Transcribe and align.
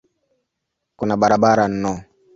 Kuna 0.97 1.15
barabara 1.21 1.65
no. 1.81 1.93